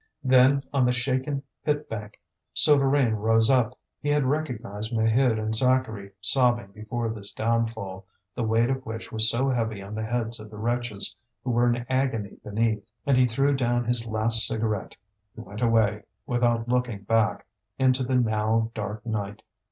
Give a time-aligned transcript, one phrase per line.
[0.23, 2.19] Then on the shaken pit bank
[2.55, 3.77] Souvarine rose up.
[3.99, 9.29] He had recognized Maheude and Zacharie sobbing before this downfall, the weight of which was
[9.29, 12.83] so heavy on the heads of the wretches who were in agony beneath.
[13.05, 14.95] And he threw down his last cigarette;
[15.35, 17.45] he went away, without looking back,
[17.77, 19.43] into the now dark night.